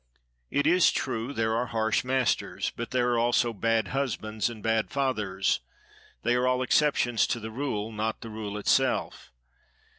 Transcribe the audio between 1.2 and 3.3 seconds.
there are harsh masters; but there are